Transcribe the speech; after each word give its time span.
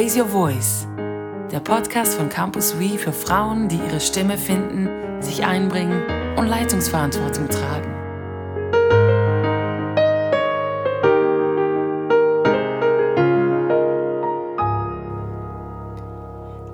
Raise 0.00 0.16
Your 0.16 0.28
Voice, 0.28 0.86
der 1.50 1.58
Podcast 1.58 2.14
von 2.14 2.28
Campus 2.28 2.78
We 2.78 2.96
für 2.96 3.12
Frauen, 3.12 3.68
die 3.68 3.78
ihre 3.78 3.98
Stimme 3.98 4.38
finden, 4.38 5.20
sich 5.20 5.44
einbringen 5.44 6.04
und 6.36 6.46
Leitungsverantwortung 6.46 7.48
tragen. 7.48 7.92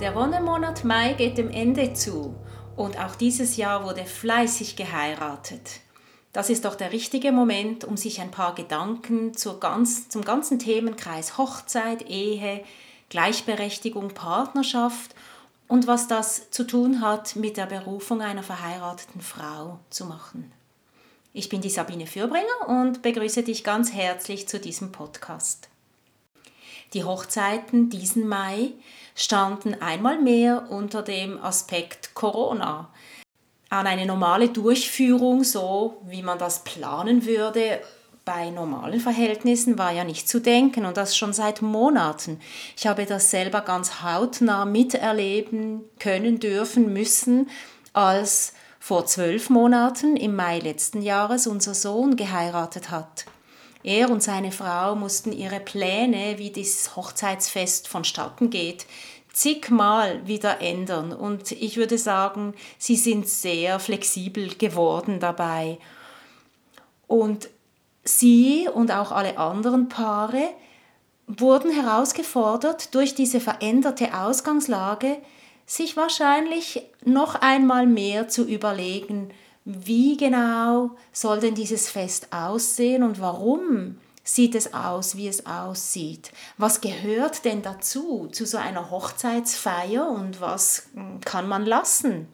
Der 0.00 0.14
Wonnemonat 0.14 0.84
Mai 0.84 1.14
geht 1.14 1.38
dem 1.38 1.48
Ende 1.48 1.94
zu 1.94 2.34
und 2.76 3.00
auch 3.02 3.14
dieses 3.14 3.56
Jahr 3.56 3.86
wurde 3.86 4.04
fleißig 4.04 4.76
geheiratet. 4.76 5.80
Das 6.34 6.50
ist 6.50 6.66
doch 6.66 6.74
der 6.74 6.92
richtige 6.92 7.32
Moment, 7.32 7.84
um 7.84 7.96
sich 7.96 8.20
ein 8.20 8.30
paar 8.30 8.54
Gedanken 8.54 9.32
ganz, 9.60 10.10
zum 10.10 10.26
ganzen 10.26 10.58
Themenkreis 10.58 11.38
Hochzeit, 11.38 12.06
Ehe, 12.10 12.62
Gleichberechtigung, 13.14 14.08
Partnerschaft 14.08 15.14
und 15.68 15.86
was 15.86 16.08
das 16.08 16.50
zu 16.50 16.66
tun 16.66 17.00
hat 17.00 17.36
mit 17.36 17.56
der 17.56 17.66
Berufung 17.66 18.20
einer 18.20 18.42
verheirateten 18.42 19.20
Frau 19.20 19.78
zu 19.88 20.06
machen. 20.06 20.50
Ich 21.32 21.48
bin 21.48 21.60
die 21.60 21.70
Sabine 21.70 22.08
Fürbringer 22.08 22.66
und 22.66 23.02
begrüße 23.02 23.44
dich 23.44 23.62
ganz 23.62 23.92
herzlich 23.92 24.48
zu 24.48 24.58
diesem 24.58 24.90
Podcast. 24.90 25.68
Die 26.92 27.04
Hochzeiten 27.04 27.88
diesen 27.88 28.26
Mai 28.26 28.72
standen 29.14 29.80
einmal 29.80 30.20
mehr 30.20 30.66
unter 30.70 31.02
dem 31.02 31.40
Aspekt 31.40 32.16
Corona. 32.16 32.90
An 33.70 33.86
eine 33.86 34.06
normale 34.06 34.48
Durchführung, 34.48 35.44
so 35.44 36.02
wie 36.04 36.24
man 36.24 36.40
das 36.40 36.64
planen 36.64 37.24
würde, 37.26 37.80
bei 38.24 38.50
normalen 38.50 39.00
Verhältnissen 39.00 39.76
war 39.78 39.92
ja 39.92 40.04
nicht 40.04 40.28
zu 40.28 40.40
denken 40.40 40.86
und 40.86 40.96
das 40.96 41.16
schon 41.16 41.32
seit 41.32 41.60
Monaten. 41.60 42.40
Ich 42.76 42.86
habe 42.86 43.04
das 43.04 43.30
selber 43.30 43.60
ganz 43.60 44.02
hautnah 44.02 44.64
miterleben 44.64 45.84
können, 45.98 46.40
dürfen, 46.40 46.92
müssen, 46.92 47.50
als 47.92 48.54
vor 48.80 49.06
zwölf 49.06 49.50
Monaten 49.50 50.16
im 50.16 50.36
Mai 50.36 50.58
letzten 50.58 51.02
Jahres 51.02 51.46
unser 51.46 51.74
Sohn 51.74 52.16
geheiratet 52.16 52.90
hat. 52.90 53.26
Er 53.82 54.08
und 54.10 54.22
seine 54.22 54.52
Frau 54.52 54.96
mussten 54.96 55.30
ihre 55.30 55.60
Pläne, 55.60 56.38
wie 56.38 56.50
dieses 56.50 56.96
Hochzeitsfest 56.96 57.86
vonstatten 57.86 58.48
geht, 58.48 58.86
zigmal 59.32 60.26
wieder 60.26 60.62
ändern. 60.62 61.12
Und 61.12 61.52
ich 61.52 61.76
würde 61.76 61.98
sagen, 61.98 62.54
sie 62.78 62.96
sind 62.96 63.28
sehr 63.28 63.78
flexibel 63.78 64.54
geworden 64.54 65.20
dabei. 65.20 65.78
Und 67.06 67.50
Sie 68.04 68.68
und 68.72 68.90
auch 68.90 69.12
alle 69.12 69.38
anderen 69.38 69.88
Paare 69.88 70.50
wurden 71.26 71.70
herausgefordert, 71.70 72.94
durch 72.94 73.14
diese 73.14 73.40
veränderte 73.40 74.14
Ausgangslage 74.14 75.16
sich 75.66 75.96
wahrscheinlich 75.96 76.82
noch 77.04 77.36
einmal 77.36 77.86
mehr 77.86 78.28
zu 78.28 78.44
überlegen, 78.44 79.30
wie 79.64 80.18
genau 80.18 80.90
soll 81.12 81.40
denn 81.40 81.54
dieses 81.54 81.88
Fest 81.88 82.28
aussehen 82.32 83.02
und 83.02 83.18
warum 83.20 83.98
sieht 84.22 84.54
es 84.54 84.74
aus, 84.74 85.16
wie 85.16 85.28
es 85.28 85.46
aussieht? 85.46 86.32
Was 86.58 86.82
gehört 86.82 87.46
denn 87.46 87.62
dazu, 87.62 88.28
zu 88.30 88.44
so 88.44 88.58
einer 88.58 88.90
Hochzeitsfeier 88.90 90.08
und 90.08 90.40
was 90.42 90.88
kann 91.24 91.48
man 91.48 91.64
lassen? 91.64 92.28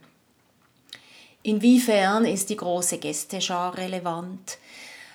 Inwiefern 1.43 2.25
ist 2.25 2.51
die 2.51 2.57
große 2.57 2.99
Gästeschar 2.99 3.77
relevant? 3.77 4.59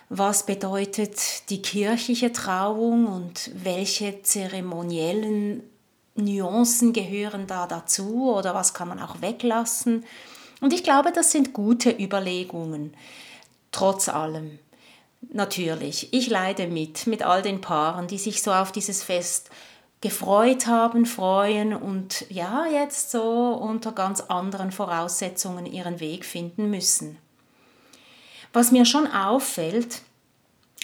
Was 0.09 0.45
bedeutet 0.45 1.49
die 1.49 1.61
kirchliche 1.61 2.31
Trauung 2.31 3.07
und 3.07 3.51
welche 3.55 4.21
zeremoniellen 4.21 5.63
Nuancen 6.15 6.93
gehören 6.93 7.47
da 7.47 7.67
dazu 7.67 8.33
oder 8.33 8.53
was 8.53 8.73
kann 8.73 8.87
man 8.87 8.99
auch 9.01 9.21
weglassen. 9.21 10.05
Und 10.61 10.73
ich 10.73 10.83
glaube, 10.83 11.11
das 11.11 11.31
sind 11.31 11.53
gute 11.53 11.91
Überlegungen, 11.91 12.93
trotz 13.71 14.07
allem. 14.07 14.59
Natürlich, 15.33 16.13
ich 16.13 16.29
leide 16.29 16.67
mit, 16.67 17.07
mit 17.07 17.23
all 17.23 17.41
den 17.41 17.59
Paaren, 17.59 18.07
die 18.07 18.19
sich 18.19 18.41
so 18.41 18.53
auf 18.53 18.71
dieses 18.71 19.03
Fest 19.03 19.49
gefreut 20.01 20.67
haben, 20.67 21.05
freuen 21.05 21.73
und 21.73 22.29
ja, 22.29 22.65
jetzt 22.67 23.11
so 23.11 23.53
unter 23.53 23.91
ganz 23.91 24.21
anderen 24.21 24.71
Voraussetzungen 24.71 25.65
ihren 25.65 25.99
Weg 25.99 26.25
finden 26.25 26.69
müssen. 26.69 27.17
Was 28.55 28.71
mir 28.71 28.85
schon 28.85 29.05
auffällt, 29.05 30.01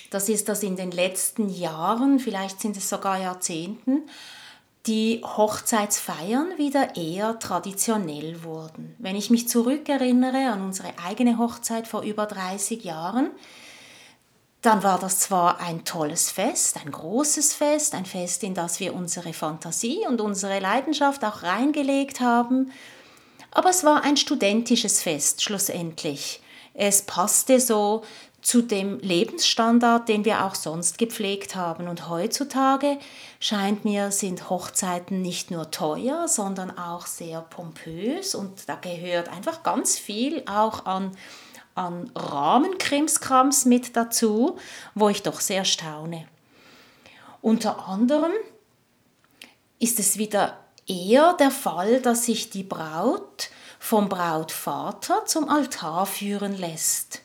das 0.09 0.27
ist, 0.27 0.49
dass 0.49 0.61
in 0.61 0.75
den 0.75 0.91
letzten 0.91 1.47
Jahren, 1.47 2.19
vielleicht 2.19 2.59
sind 2.59 2.75
es 2.75 2.89
sogar 2.89 3.17
Jahrzehnten, 3.17 4.01
die 4.87 5.21
Hochzeitsfeiern 5.23 6.57
wieder 6.57 6.97
eher 6.97 7.39
traditionell 7.39 8.43
wurden. 8.43 8.93
Wenn 8.99 9.15
ich 9.15 9.29
mich 9.29 9.47
zurückerinnere 9.47 10.51
an 10.51 10.61
unsere 10.61 10.89
eigene 11.01 11.37
Hochzeit 11.37 11.87
vor 11.87 12.01
über 12.01 12.25
30 12.25 12.83
Jahren, 12.83 13.31
dann 14.61 14.83
war 14.83 14.99
das 14.99 15.19
zwar 15.19 15.61
ein 15.61 15.85
tolles 15.85 16.29
Fest, 16.29 16.75
ein 16.83 16.91
großes 16.91 17.53
Fest, 17.53 17.95
ein 17.95 18.05
Fest, 18.05 18.43
in 18.43 18.53
das 18.53 18.81
wir 18.81 18.93
unsere 18.93 19.31
Fantasie 19.31 20.05
und 20.09 20.19
unsere 20.19 20.59
Leidenschaft 20.59 21.23
auch 21.23 21.43
reingelegt 21.43 22.19
haben, 22.19 22.69
aber 23.49 23.69
es 23.69 23.85
war 23.85 24.03
ein 24.03 24.17
studentisches 24.17 25.01
Fest 25.01 25.41
schlussendlich. 25.41 26.41
Es 26.73 27.01
passte 27.03 27.59
so 27.59 28.03
zu 28.41 28.63
dem 28.63 28.99
Lebensstandard, 28.99 30.09
den 30.09 30.25
wir 30.25 30.45
auch 30.45 30.55
sonst 30.55 30.97
gepflegt 30.97 31.55
haben. 31.55 31.87
Und 31.87 32.09
heutzutage 32.09 32.97
scheint 33.39 33.85
mir, 33.85 34.11
sind 34.11 34.49
Hochzeiten 34.49 35.21
nicht 35.21 35.51
nur 35.51 35.69
teuer, 35.69 36.27
sondern 36.27 36.75
auch 36.77 37.05
sehr 37.05 37.41
pompös 37.41 38.33
und 38.33 38.67
da 38.67 38.75
gehört 38.75 39.29
einfach 39.29 39.63
ganz 39.63 39.97
viel 39.97 40.43
auch 40.47 40.85
an, 40.85 41.11
an 41.75 42.09
Rahmenkrimskrams 42.15 43.65
mit 43.65 43.95
dazu, 43.95 44.57
wo 44.95 45.09
ich 45.09 45.21
doch 45.21 45.39
sehr 45.39 45.63
staune. 45.63 46.27
Unter 47.41 47.87
anderem 47.87 48.33
ist 49.79 49.99
es 49.99 50.17
wieder 50.17 50.57
eher 50.87 51.33
der 51.33 51.51
Fall, 51.51 52.01
dass 52.01 52.25
sich 52.25 52.49
die 52.49 52.63
Braut 52.63 53.49
vom 53.81 54.09
Brautvater 54.09 55.25
zum 55.25 55.49
Altar 55.49 56.05
führen 56.05 56.55
lässt. 56.55 57.23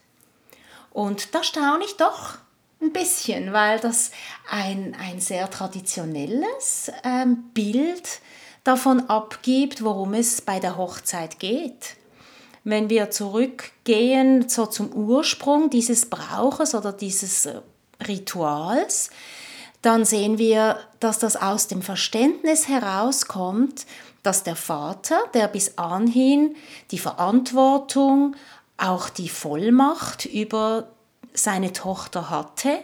Und 0.90 1.34
da 1.34 1.44
staune 1.44 1.84
ich 1.84 1.98
doch 1.98 2.38
ein 2.80 2.94
bisschen, 2.94 3.52
weil 3.52 3.78
das 3.78 4.10
ein, 4.50 4.96
ein 4.98 5.20
sehr 5.20 5.50
traditionelles 5.50 6.90
ähm, 7.04 7.50
Bild 7.52 8.20
davon 8.64 9.00
abgibt, 9.10 9.84
worum 9.84 10.14
es 10.14 10.40
bei 10.40 10.58
der 10.58 10.78
Hochzeit 10.78 11.38
geht. 11.38 11.96
Wenn 12.64 12.88
wir 12.88 13.10
zurückgehen 13.10 14.48
so 14.48 14.64
zum 14.64 14.90
Ursprung 14.94 15.68
dieses 15.68 16.06
Brauches 16.06 16.74
oder 16.74 16.94
dieses 16.94 17.44
äh, 17.44 17.60
Rituals, 18.08 19.10
dann 19.82 20.06
sehen 20.06 20.38
wir, 20.38 20.80
dass 21.00 21.18
das 21.18 21.36
aus 21.36 21.68
dem 21.68 21.82
Verständnis 21.82 22.66
herauskommt, 22.66 23.84
dass 24.26 24.42
der 24.42 24.56
Vater, 24.56 25.22
der 25.34 25.46
bis 25.46 25.78
anhin 25.78 26.56
die 26.90 26.98
Verantwortung, 26.98 28.34
auch 28.76 29.08
die 29.08 29.28
Vollmacht 29.28 30.24
über 30.26 30.88
seine 31.32 31.72
Tochter 31.72 32.28
hatte, 32.28 32.78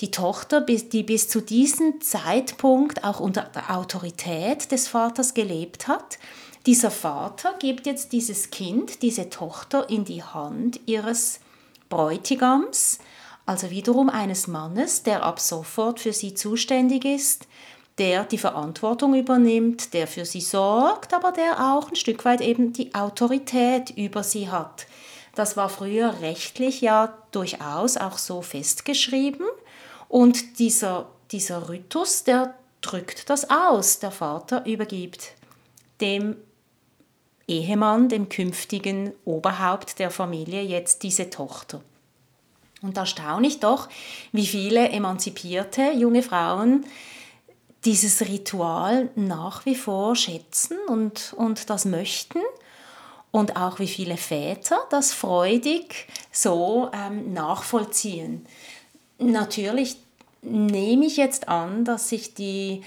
die 0.00 0.10
Tochter, 0.10 0.60
die 0.60 1.02
bis 1.02 1.28
zu 1.30 1.40
diesem 1.40 2.00
Zeitpunkt 2.02 3.04
auch 3.04 3.20
unter 3.20 3.44
der 3.44 3.74
Autorität 3.74 4.70
des 4.70 4.88
Vaters 4.88 5.32
gelebt 5.32 5.88
hat, 5.88 6.18
dieser 6.66 6.90
Vater 6.90 7.54
gibt 7.58 7.86
jetzt 7.86 8.12
dieses 8.12 8.50
Kind, 8.50 9.02
diese 9.02 9.30
Tochter 9.30 9.88
in 9.88 10.04
die 10.04 10.22
Hand 10.22 10.78
ihres 10.86 11.40
Bräutigams, 11.88 12.98
also 13.46 13.70
wiederum 13.70 14.10
eines 14.10 14.46
Mannes, 14.46 15.02
der 15.02 15.24
ab 15.24 15.40
sofort 15.40 16.00
für 16.00 16.12
sie 16.12 16.34
zuständig 16.34 17.04
ist, 17.04 17.46
der 17.98 18.24
die 18.24 18.38
Verantwortung 18.38 19.14
übernimmt, 19.14 19.92
der 19.94 20.06
für 20.06 20.24
sie 20.24 20.40
sorgt, 20.40 21.12
aber 21.12 21.32
der 21.32 21.72
auch 21.72 21.90
ein 21.90 21.96
Stück 21.96 22.24
weit 22.24 22.40
eben 22.40 22.72
die 22.72 22.94
Autorität 22.94 23.90
über 23.90 24.22
sie 24.22 24.48
hat. 24.48 24.86
Das 25.34 25.56
war 25.56 25.68
früher 25.68 26.20
rechtlich 26.20 26.80
ja 26.80 27.16
durchaus 27.30 27.96
auch 27.96 28.18
so 28.18 28.42
festgeschrieben 28.42 29.46
und 30.08 30.58
dieser, 30.58 31.08
dieser 31.30 31.70
Ritus, 31.70 32.24
der 32.24 32.54
drückt 32.82 33.30
das 33.30 33.48
aus. 33.48 33.98
Der 33.98 34.10
Vater 34.10 34.66
übergibt 34.66 35.32
dem 36.00 36.36
Ehemann, 37.48 38.08
dem 38.08 38.28
künftigen 38.28 39.12
Oberhaupt 39.24 39.98
der 39.98 40.10
Familie, 40.10 40.62
jetzt 40.62 41.02
diese 41.02 41.30
Tochter. 41.30 41.80
Und 42.82 42.96
da 42.96 43.06
staune 43.06 43.46
ich 43.46 43.60
doch, 43.60 43.88
wie 44.32 44.46
viele 44.46 44.88
emanzipierte 44.88 45.92
junge 45.92 46.22
Frauen 46.22 46.84
dieses 47.84 48.20
Ritual 48.22 49.10
nach 49.16 49.66
wie 49.66 49.74
vor 49.74 50.14
schätzen 50.14 50.76
und, 50.88 51.34
und 51.36 51.68
das 51.68 51.84
möchten 51.84 52.40
und 53.32 53.56
auch 53.56 53.78
wie 53.78 53.88
viele 53.88 54.16
Väter 54.16 54.78
das 54.90 55.12
freudig 55.12 56.06
so 56.30 56.90
ähm, 56.92 57.32
nachvollziehen. 57.32 58.46
Natürlich 59.18 59.96
nehme 60.42 61.06
ich 61.06 61.16
jetzt 61.16 61.48
an, 61.48 61.84
dass 61.84 62.08
sich 62.08 62.34
die, 62.34 62.82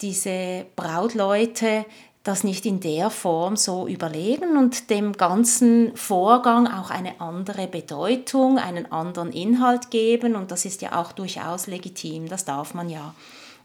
diese 0.00 0.66
Brautleute 0.76 1.84
das 2.26 2.42
nicht 2.42 2.66
in 2.66 2.80
der 2.80 3.10
Form 3.10 3.56
so 3.56 3.86
überlegen 3.86 4.56
und 4.56 4.90
dem 4.90 5.12
ganzen 5.12 5.96
Vorgang 5.96 6.66
auch 6.66 6.90
eine 6.90 7.20
andere 7.20 7.68
Bedeutung, 7.68 8.58
einen 8.58 8.90
anderen 8.90 9.30
Inhalt 9.30 9.90
geben. 9.90 10.34
Und 10.34 10.50
das 10.50 10.64
ist 10.64 10.82
ja 10.82 11.00
auch 11.00 11.12
durchaus 11.12 11.68
legitim, 11.68 12.28
das 12.28 12.44
darf 12.44 12.74
man 12.74 12.90
ja. 12.90 13.14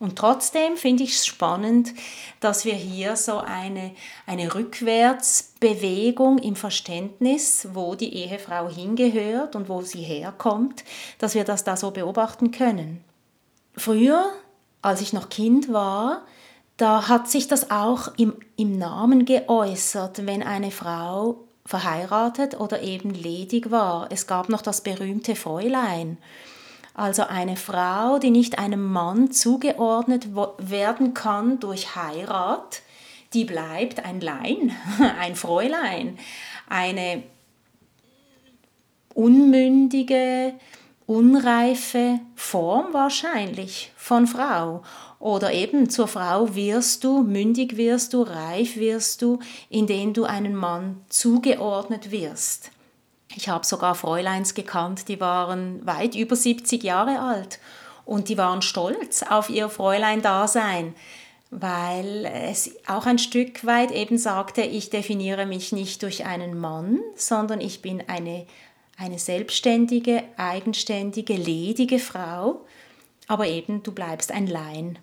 Und 0.02 0.18
trotzdem 0.18 0.78
finde 0.78 1.04
ich 1.04 1.12
es 1.12 1.28
spannend, 1.28 1.94
dass 2.40 2.66
wir 2.66 2.74
hier 2.74 3.16
so 3.16 3.38
eine, 3.38 3.92
eine 4.26 4.56
Rückwärtsbewegung 4.56 6.40
im 6.40 6.56
Verständnis, 6.56 7.68
wo 7.74 7.94
die 7.94 8.12
Ehefrau 8.16 8.68
hingehört 8.68 9.56
und 9.56 9.70
wo 9.70 9.84
sie 9.84 10.02
herkommt, 10.02 10.84
dass 11.20 11.36
wir 11.36 11.44
das 11.44 11.64
da 11.64 11.78
so 11.78 11.92
beobachten 11.92 12.50
können. 12.50 13.04
Früher, 13.78 14.26
als 14.82 15.02
ich 15.02 15.14
noch 15.14 15.30
Kind 15.30 15.72
war, 15.72 16.24
da 16.78 17.08
hat 17.08 17.30
sich 17.30 17.48
das 17.48 17.70
auch 17.70 18.08
im, 18.18 18.34
im 18.58 18.80
Namen 18.80 19.26
geäußert, 19.26 20.26
wenn 20.26 20.42
eine 20.42 20.72
Frau 20.72 21.44
verheiratet 21.64 22.60
oder 22.60 22.82
eben 22.82 23.12
ledig 23.12 23.70
war. 23.70 24.08
Es 24.12 24.26
gab 24.26 24.50
noch 24.50 24.64
das 24.64 24.82
berühmte 24.82 25.36
Fräulein. 25.36 26.18
Also 26.94 27.24
eine 27.24 27.56
Frau, 27.56 28.20
die 28.20 28.32
nicht 28.32 28.60
einem 28.60 28.92
Mann 28.92 29.32
zugeordnet 29.32 30.30
werden 30.58 31.14
kann 31.14 31.60
durch 31.60 31.96
Heirat, 31.96 32.82
die 33.34 33.46
bleibt 33.46 34.04
ein 34.06 34.20
Lein, 34.20 34.76
ein 35.20 35.36
Fräulein, 35.36 36.20
eine 36.68 37.24
unmündige, 39.14 40.54
unreife 41.06 42.20
Form 42.36 42.94
wahrscheinlich 42.94 43.92
von 43.96 44.28
Frau. 44.28 44.84
Oder 45.20 45.54
eben 45.54 45.90
zur 45.90 46.08
Frau 46.08 46.56
wirst 46.56 47.04
du, 47.04 47.22
mündig 47.22 47.78
wirst 47.78 48.14
du, 48.14 48.24
reif 48.24 48.76
wirst 48.78 49.22
du, 49.22 49.40
indem 49.70 50.14
du 50.14 50.24
einem 50.24 50.56
Mann 50.56 51.02
zugeordnet 51.10 52.12
wirst. 52.12 52.72
Ich 53.36 53.50
habe 53.50 53.66
sogar 53.66 53.96
Fräuleins 53.96 54.54
gekannt, 54.54 55.08
die 55.08 55.20
waren 55.20 55.86
weit 55.86 56.16
über 56.16 56.36
70 56.36 56.84
Jahre 56.84 57.20
alt 57.20 57.60
und 58.06 58.30
die 58.30 58.38
waren 58.38 58.62
stolz 58.62 59.24
auf 59.24 59.50
ihr 59.50 59.70
Fräulein-Dasein, 59.70 60.96
weil 61.50 62.26
es 62.26 62.72
auch 62.88 63.06
ein 63.06 63.20
Stück 63.20 63.66
weit 63.66 63.92
eben 63.92 64.18
sagte, 64.18 64.62
ich 64.62 64.90
definiere 64.90 65.46
mich 65.46 65.72
nicht 65.72 66.04
durch 66.04 66.26
einen 66.26 66.58
Mann, 66.58 67.00
sondern 67.16 67.62
ich 67.62 67.82
bin 67.82 68.04
eine, 68.08 68.46
eine 68.98 69.20
selbstständige, 69.20 70.24
eigenständige, 70.38 71.34
ledige 71.34 72.00
Frau, 72.00 72.66
aber 73.28 73.48
eben 73.48 73.84
du 73.84 73.92
bleibst 73.92 74.32
ein 74.32 74.48
Laien. 74.48 75.00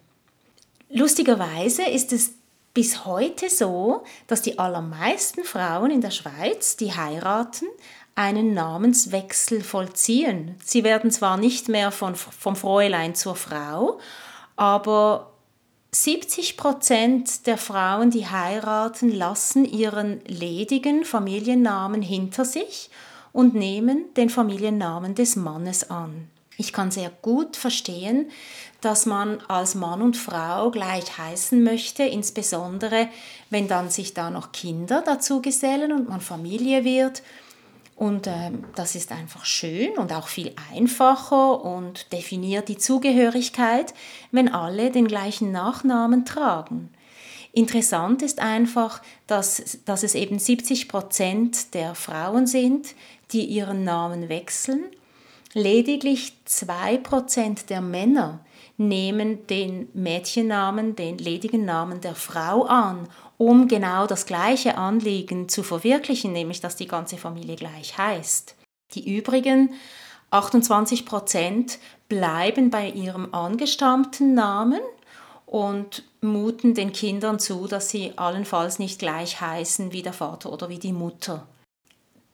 Lustigerweise 0.90 1.82
ist 1.82 2.12
es 2.12 2.32
bis 2.72 3.04
heute 3.04 3.50
so, 3.50 4.04
dass 4.26 4.40
die 4.40 4.58
allermeisten 4.58 5.44
Frauen 5.44 5.90
in 5.90 6.00
der 6.00 6.10
Schweiz, 6.10 6.76
die 6.76 6.92
heiraten, 6.92 7.66
einen 8.18 8.52
Namenswechsel 8.52 9.62
vollziehen. 9.62 10.56
Sie 10.64 10.82
werden 10.82 11.12
zwar 11.12 11.36
nicht 11.36 11.68
mehr 11.68 11.92
von, 11.92 12.16
vom 12.16 12.56
Fräulein 12.56 13.14
zur 13.14 13.36
Frau, 13.36 14.00
aber 14.56 15.30
70 15.92 16.56
Prozent 16.56 17.46
der 17.46 17.56
Frauen, 17.58 18.10
die 18.10 18.26
heiraten, 18.26 19.12
lassen 19.12 19.64
ihren 19.64 20.20
ledigen 20.26 21.04
Familiennamen 21.04 22.02
hinter 22.02 22.44
sich 22.44 22.90
und 23.32 23.54
nehmen 23.54 24.12
den 24.16 24.30
Familiennamen 24.30 25.14
des 25.14 25.36
Mannes 25.36 25.88
an. 25.88 26.28
Ich 26.56 26.72
kann 26.72 26.90
sehr 26.90 27.12
gut 27.22 27.56
verstehen, 27.56 28.32
dass 28.80 29.06
man 29.06 29.40
als 29.46 29.76
Mann 29.76 30.02
und 30.02 30.16
Frau 30.16 30.72
gleich 30.72 31.16
heißen 31.16 31.62
möchte, 31.62 32.02
insbesondere 32.02 33.08
wenn 33.48 33.68
dann 33.68 33.90
sich 33.90 34.12
da 34.12 34.28
noch 34.30 34.50
Kinder 34.50 35.04
dazu 35.06 35.40
gesellen 35.40 35.92
und 35.92 36.08
man 36.08 36.20
Familie 36.20 36.82
wird. 36.82 37.22
Und 37.98 38.28
äh, 38.28 38.52
das 38.76 38.94
ist 38.94 39.10
einfach 39.10 39.44
schön 39.44 39.98
und 39.98 40.12
auch 40.12 40.28
viel 40.28 40.52
einfacher 40.72 41.64
und 41.64 42.12
definiert 42.12 42.68
die 42.68 42.78
Zugehörigkeit, 42.78 43.92
wenn 44.30 44.48
alle 44.54 44.92
den 44.92 45.08
gleichen 45.08 45.50
Nachnamen 45.50 46.24
tragen. 46.24 46.90
Interessant 47.52 48.22
ist 48.22 48.38
einfach, 48.38 49.02
dass, 49.26 49.80
dass 49.84 50.04
es 50.04 50.14
eben 50.14 50.38
70 50.38 50.88
Prozent 50.88 51.74
der 51.74 51.96
Frauen 51.96 52.46
sind, 52.46 52.94
die 53.32 53.46
ihren 53.46 53.82
Namen 53.82 54.28
wechseln. 54.28 54.84
Lediglich 55.52 56.34
2 56.44 56.98
Prozent 56.98 57.68
der 57.68 57.80
Männer 57.80 58.44
nehmen 58.76 59.44
den 59.48 59.88
Mädchennamen, 59.92 60.94
den 60.94 61.18
ledigen 61.18 61.64
Namen 61.64 62.00
der 62.00 62.14
Frau 62.14 62.62
an, 62.62 63.08
um 63.38 63.68
genau 63.68 64.06
das 64.06 64.26
gleiche 64.26 64.76
Anliegen 64.76 65.48
zu 65.48 65.62
verwirklichen, 65.62 66.32
nämlich 66.32 66.60
dass 66.60 66.76
die 66.76 66.88
ganze 66.88 67.16
Familie 67.16 67.56
gleich 67.56 67.96
heißt. 67.96 68.56
Die 68.94 69.16
übrigen 69.16 69.72
28 70.30 71.06
Prozent 71.06 71.78
bleiben 72.08 72.70
bei 72.70 72.90
ihrem 72.90 73.32
angestammten 73.32 74.34
Namen 74.34 74.80
und 75.46 76.02
muten 76.20 76.74
den 76.74 76.92
Kindern 76.92 77.38
zu, 77.38 77.66
dass 77.66 77.88
sie 77.88 78.12
allenfalls 78.16 78.78
nicht 78.78 78.98
gleich 78.98 79.40
heißen 79.40 79.92
wie 79.92 80.02
der 80.02 80.12
Vater 80.12 80.52
oder 80.52 80.68
wie 80.68 80.78
die 80.78 80.92
Mutter. 80.92 81.46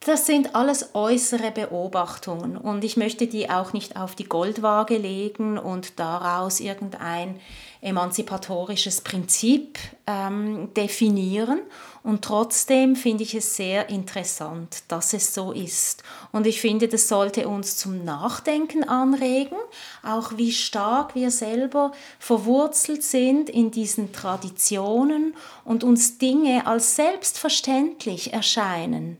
Das 0.01 0.27
sind 0.27 0.53
alles 0.53 0.93
äußere 0.93 1.49
Beobachtungen 1.51 2.57
und 2.57 2.83
ich 2.83 2.95
möchte 2.95 3.25
die 3.25 3.49
auch 3.49 3.73
nicht 3.73 3.97
auf 3.97 4.13
die 4.13 4.25
Goldwaage 4.25 4.97
legen 4.97 5.57
und 5.57 5.99
daraus 5.99 6.59
irgendein 6.59 7.39
emanzipatorisches 7.85 9.01
Prinzip 9.01 9.77
ähm, 10.07 10.73
definieren. 10.73 11.59
Und 12.03 12.23
trotzdem 12.23 12.95
finde 12.95 13.23
ich 13.23 13.35
es 13.35 13.55
sehr 13.55 13.89
interessant, 13.89 14.83
dass 14.87 15.13
es 15.13 15.33
so 15.33 15.51
ist. 15.51 16.03
Und 16.31 16.47
ich 16.47 16.61
finde, 16.61 16.87
das 16.87 17.07
sollte 17.07 17.47
uns 17.47 17.77
zum 17.77 18.03
Nachdenken 18.03 18.83
anregen, 18.83 19.57
auch 20.03 20.37
wie 20.37 20.51
stark 20.51 21.15
wir 21.15 21.31
selber 21.31 21.91
verwurzelt 22.19 23.03
sind 23.03 23.49
in 23.49 23.71
diesen 23.71 24.11
Traditionen 24.11 25.35
und 25.63 25.83
uns 25.83 26.17
Dinge 26.17 26.67
als 26.67 26.95
selbstverständlich 26.95 28.33
erscheinen 28.33 29.17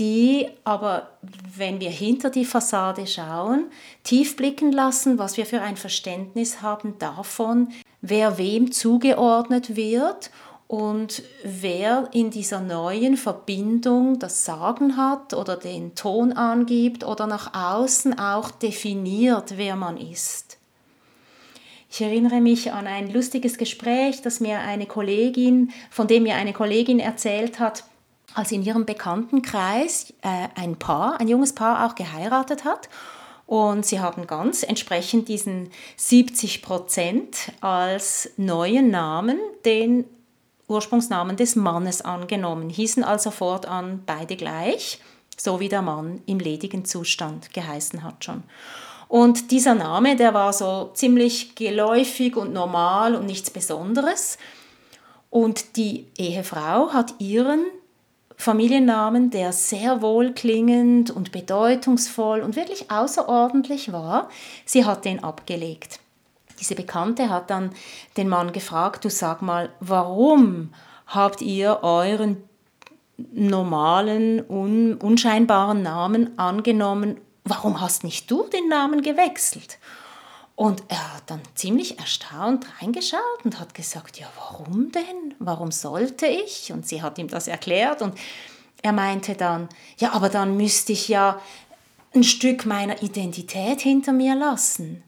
die 0.00 0.48
aber, 0.64 1.10
wenn 1.54 1.78
wir 1.78 1.90
hinter 1.90 2.30
die 2.30 2.46
Fassade 2.46 3.06
schauen, 3.06 3.66
tief 4.02 4.34
blicken 4.34 4.72
lassen, 4.72 5.18
was 5.18 5.36
wir 5.36 5.44
für 5.44 5.60
ein 5.60 5.76
Verständnis 5.76 6.62
haben 6.62 6.98
davon, 6.98 7.68
wer 8.00 8.38
wem 8.38 8.72
zugeordnet 8.72 9.76
wird 9.76 10.30
und 10.68 11.22
wer 11.44 12.08
in 12.12 12.30
dieser 12.30 12.60
neuen 12.60 13.18
Verbindung 13.18 14.18
das 14.18 14.46
Sagen 14.46 14.96
hat 14.96 15.34
oder 15.34 15.56
den 15.56 15.94
Ton 15.94 16.32
angibt 16.32 17.04
oder 17.04 17.26
nach 17.26 17.52
außen 17.52 18.18
auch 18.18 18.50
definiert, 18.50 19.58
wer 19.58 19.76
man 19.76 19.98
ist. 19.98 20.56
Ich 21.92 22.00
erinnere 22.00 22.40
mich 22.40 22.72
an 22.72 22.86
ein 22.86 23.12
lustiges 23.12 23.58
Gespräch, 23.58 24.22
das 24.22 24.40
mir 24.40 24.60
eine 24.60 24.86
Kollegin, 24.86 25.72
von 25.90 26.06
dem 26.06 26.22
mir 26.22 26.36
eine 26.36 26.54
Kollegin 26.54 27.00
erzählt 27.00 27.58
hat, 27.58 27.84
als 28.34 28.52
in 28.52 28.62
ihrem 28.62 28.86
Bekanntenkreis 28.86 30.12
äh, 30.22 30.48
ein 30.54 30.76
Paar, 30.76 31.20
ein 31.20 31.28
junges 31.28 31.54
Paar 31.54 31.86
auch 31.86 31.94
geheiratet 31.94 32.64
hat. 32.64 32.88
Und 33.46 33.84
sie 33.84 33.98
haben 33.98 34.26
ganz 34.26 34.62
entsprechend 34.62 35.28
diesen 35.28 35.70
70 35.96 36.62
Prozent 36.62 37.52
als 37.60 38.30
neuen 38.36 38.90
Namen 38.90 39.38
den 39.64 40.04
Ursprungsnamen 40.68 41.36
des 41.36 41.56
Mannes 41.56 42.00
angenommen, 42.00 42.70
hießen 42.70 43.02
also 43.02 43.32
fortan 43.32 44.04
beide 44.06 44.36
gleich, 44.36 45.00
so 45.36 45.58
wie 45.58 45.68
der 45.68 45.82
Mann 45.82 46.22
im 46.26 46.38
ledigen 46.38 46.84
Zustand 46.84 47.52
geheißen 47.52 48.04
hat 48.04 48.24
schon. 48.24 48.44
Und 49.08 49.50
dieser 49.50 49.74
Name, 49.74 50.14
der 50.14 50.32
war 50.32 50.52
so 50.52 50.92
ziemlich 50.94 51.56
geläufig 51.56 52.36
und 52.36 52.52
normal 52.52 53.16
und 53.16 53.26
nichts 53.26 53.50
Besonderes. 53.50 54.38
Und 55.30 55.76
die 55.76 56.06
Ehefrau 56.16 56.92
hat 56.92 57.14
ihren 57.18 57.64
Familiennamen, 58.40 59.28
der 59.30 59.52
sehr 59.52 60.00
wohlklingend 60.00 61.10
und 61.10 61.30
bedeutungsvoll 61.30 62.40
und 62.40 62.56
wirklich 62.56 62.90
außerordentlich 62.90 63.92
war. 63.92 64.30
Sie 64.64 64.86
hat 64.86 65.04
den 65.04 65.22
abgelegt. 65.22 66.00
Diese 66.58 66.74
Bekannte 66.74 67.28
hat 67.28 67.50
dann 67.50 67.70
den 68.16 68.28
Mann 68.28 68.52
gefragt, 68.52 69.04
du 69.04 69.10
sag 69.10 69.42
mal, 69.42 69.68
warum 69.80 70.72
habt 71.06 71.42
ihr 71.42 71.80
euren 71.82 72.38
normalen, 73.32 74.42
un 74.48 74.94
unscheinbaren 74.94 75.82
Namen 75.82 76.38
angenommen? 76.38 77.18
Warum 77.44 77.80
hast 77.80 78.04
nicht 78.04 78.30
du 78.30 78.44
den 78.44 78.68
Namen 78.68 79.02
gewechselt? 79.02 79.78
Und 80.60 80.82
er 80.88 81.14
hat 81.14 81.22
dann 81.28 81.40
ziemlich 81.54 81.98
erstaunt 81.98 82.66
reingeschaut 82.82 83.44
und 83.44 83.58
hat 83.58 83.72
gesagt, 83.72 84.20
ja, 84.20 84.26
warum 84.36 84.92
denn? 84.92 85.34
Warum 85.38 85.72
sollte 85.72 86.26
ich? 86.26 86.70
Und 86.70 86.86
sie 86.86 87.00
hat 87.00 87.16
ihm 87.16 87.28
das 87.28 87.48
erklärt 87.48 88.02
und 88.02 88.14
er 88.82 88.92
meinte 88.92 89.36
dann, 89.36 89.70
ja, 89.96 90.12
aber 90.12 90.28
dann 90.28 90.58
müsste 90.58 90.92
ich 90.92 91.08
ja 91.08 91.40
ein 92.14 92.24
Stück 92.24 92.66
meiner 92.66 93.02
Identität 93.02 93.80
hinter 93.80 94.12
mir 94.12 94.34
lassen. 94.34 95.02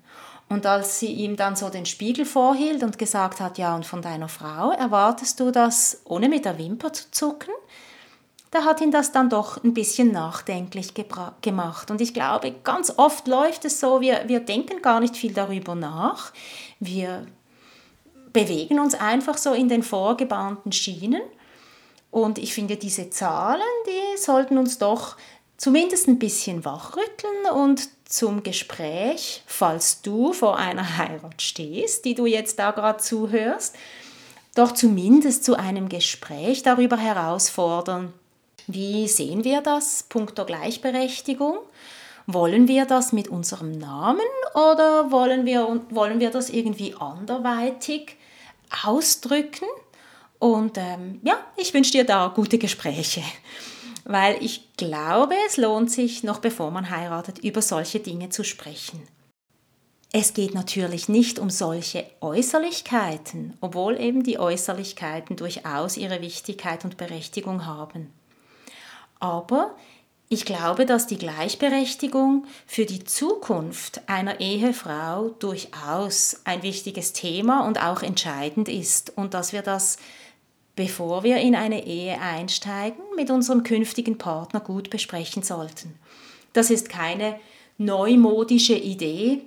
Und 0.49 0.65
als 0.65 1.01
sie 1.01 1.13
ihm 1.13 1.37
dann 1.37 1.55
so 1.55 1.69
den 1.69 1.85
Spiegel 1.85 2.25
vorhielt 2.25 2.83
und 2.83 2.99
gesagt 2.99 3.39
hat, 3.39 3.59
ja, 3.59 3.77
und 3.77 3.85
von 3.85 4.01
deiner 4.01 4.31
Frau 4.31 4.71
erwartest 4.71 5.39
du 5.39 5.51
das, 5.51 6.01
ohne 6.07 6.31
mit 6.31 6.47
der 6.47 6.57
Wimper 6.57 6.95
zu 6.95 7.11
zucken, 7.11 7.53
da 8.53 8.65
hat 8.65 8.83
ihn 8.83 8.91
das 8.91 9.13
dann 9.13 9.31
doch 9.31 9.65
ein 9.65 9.73
bisschen 9.73 10.13
nachdenklich 10.13 10.93
gemacht. 11.41 11.91
Und 11.91 12.03
ich 12.03 12.13
glaube, 12.13 12.55
ganz 12.63 12.93
oft 12.99 13.27
läuft 13.27 13.65
es 13.65 13.81
so, 13.81 14.03
wir, 14.03 14.25
wir 14.27 14.41
denken 14.41 14.83
gar 14.83 15.01
nicht 15.01 15.17
viel 15.17 15.33
darüber 15.33 15.75
nach. 15.75 16.35
Wir 16.79 17.27
bewegen 18.35 18.79
uns 18.79 18.95
einfach 18.95 19.39
so 19.39 19.55
in 19.55 19.71
den 19.71 19.83
vorgebahnten 19.83 20.71
Schienen. 20.71 21.23
Und 22.11 22.39
ich 22.39 22.53
finde, 22.53 22.77
diese 22.77 23.09
Zahlen, 23.09 23.63
die 23.87 24.19
sollten 24.19 24.59
uns 24.59 24.77
doch 24.77 25.17
zumindest 25.57 26.07
ein 26.09 26.19
bisschen 26.19 26.67
wachrütteln 26.67 27.47
und 27.55 27.89
zum 28.05 28.43
Gespräch, 28.43 29.43
falls 29.47 30.03
du 30.03 30.35
vor 30.35 30.59
einer 30.59 30.99
Heirat 30.99 31.41
stehst, 31.41 32.05
die 32.05 32.15
du 32.15 32.27
jetzt 32.27 32.59
da 32.59 32.73
gerade 32.73 32.99
zuhörst, 32.99 33.75
doch 34.55 34.73
zumindest 34.73 35.43
zu 35.43 35.55
einem 35.55 35.89
Gespräch 35.89 36.63
darüber 36.63 36.99
herausfordern, 36.99 38.13
wie 38.67 39.09
sehen 39.09 39.45
wir 39.45 39.61
das, 39.61 40.05
punkto 40.09 40.45
Gleichberechtigung? 40.45 41.59
Wollen 42.27 42.69
wir 42.69 42.87
das 42.87 43.13
mit 43.13 43.29
unserem 43.29 43.73
Namen 43.73 44.21
oder 44.55 45.11
wollen 45.11 45.45
wir, 45.45 45.81
wollen 45.91 46.21
wir 46.21 46.31
das 46.31 46.51
irgendwie 46.51 46.95
anderweitig 46.99 48.17
ausdrücken? 48.85 49.67
Und 50.39 50.79
ähm, 50.79 51.21
ja, 51.25 51.39
ich 51.57 51.75
wünsche 51.75 51.93
dir 51.93 52.05
da 52.05 52.33
gute 52.35 52.59
Gespräche 52.59 53.23
weil 54.05 54.43
ich 54.43 54.77
glaube, 54.77 55.35
es 55.47 55.57
lohnt 55.57 55.91
sich, 55.91 56.23
noch 56.23 56.41
bevor 56.41 56.71
man 56.71 56.91
heiratet, 56.91 57.39
über 57.39 57.63
solche 57.63 58.01
Dinge 58.01 58.29
zu 58.31 58.45
sprechen. 58.45 59.01
Es 60.15 60.35
geht 60.35 60.55
natürlich 60.55 61.09
nicht 61.09 61.39
um 61.39 61.49
solche 61.49 62.05
Äußerlichkeiten, 62.21 63.57
obwohl 63.61 63.99
eben 63.99 64.23
die 64.23 64.39
Äußerlichkeiten 64.39 65.37
durchaus 65.37 65.97
ihre 65.97 66.21
Wichtigkeit 66.21 66.85
und 66.85 66.99
Berechtigung 66.99 67.65
haben. 67.65 68.13
Aber 69.23 69.77
ich 70.29 70.45
glaube, 70.45 70.85
dass 70.85 71.07
die 71.07 71.17
Gleichberechtigung 71.17 72.45
für 72.67 72.87
die 72.87 73.05
Zukunft 73.05 74.01
einer 74.09 74.41
Ehefrau 74.41 75.29
durchaus 75.39 76.41
ein 76.43 76.65
wichtiges 76.65 77.13
Thema 77.13 77.65
und 77.65 77.81
auch 77.81 78.03
entscheidend 78.03 78.69
ist 78.69 79.17
und 79.17 79.33
dass 79.33 79.53
wir 79.53 79.63
das 79.63 79.99
bevor 80.75 81.23
wir 81.23 81.37
in 81.37 81.55
eine 81.55 81.87
Ehe 81.87 82.21
einsteigen, 82.21 83.05
mit 83.15 83.31
unserem 83.31 83.63
künftigen 83.63 84.19
Partner 84.19 84.59
gut 84.59 84.91
besprechen 84.91 85.45
sollten. 85.45 85.95
Das 86.53 86.71
ist 86.71 86.89
keine 86.89 87.39
neumodische 87.79 88.75
Idee. 88.75 89.43